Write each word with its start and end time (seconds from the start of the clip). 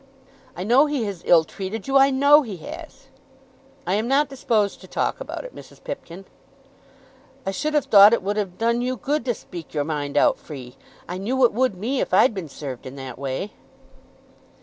"I 0.57 0.63
know 0.63 0.87
he 0.87 1.03
has 1.03 1.21
ill 1.27 1.43
treated 1.43 1.87
you. 1.87 1.95
I 1.95 2.09
know 2.09 2.41
he 2.41 2.57
has." 2.57 3.05
"I 3.85 3.93
am 3.93 4.07
not 4.07 4.29
disposed 4.29 4.81
to 4.81 4.87
talk 4.87 5.19
about 5.19 5.43
it, 5.43 5.53
Mrs. 5.55 5.83
Pipkin." 5.83 6.25
"I 7.45 7.51
should 7.51 7.75
have 7.75 7.85
thought 7.85 8.11
it 8.11 8.23
would 8.23 8.35
have 8.35 8.57
done 8.57 8.81
you 8.81 8.95
good 8.97 9.23
to 9.25 9.35
speak 9.35 9.75
your 9.75 9.83
mind 9.85 10.17
out 10.17 10.39
free. 10.39 10.75
I 11.07 11.19
know 11.19 11.45
it 11.45 11.53
would 11.53 11.75
me 11.75 12.01
if 12.01 12.15
I'd 12.15 12.33
been 12.33 12.49
served 12.49 12.87
in 12.87 12.95
that 12.95 13.19
way." 13.19 13.53